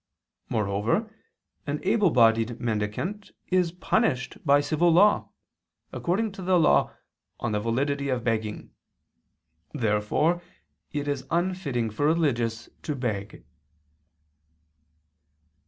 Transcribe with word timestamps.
Moreover 0.49 1.13
an 1.67 1.79
able 1.83 2.09
bodied 2.09 2.59
mendicant 2.59 3.29
is 3.49 3.71
punished 3.71 4.43
by 4.43 4.59
civil 4.59 4.89
law, 4.91 5.29
according 5.93 6.31
to 6.31 6.41
the 6.41 6.57
law 6.57 6.91
(XI, 7.39 7.49
xxvi, 7.49 7.87
de 7.97 8.15
Valid. 8.15 8.25
Mendicant.). 8.25 8.71
Therefore 9.75 10.41
it 10.91 11.07
is 11.07 11.27
unfitting 11.29 11.91
for 11.91 12.07
religious 12.07 12.67
to 12.81 12.95
beg. 12.95 13.45